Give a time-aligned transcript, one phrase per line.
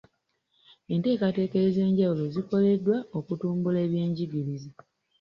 [0.93, 4.69] Enteekateeka ez'enjawulo zikoleddwa okutumbula ebyenjigiriza.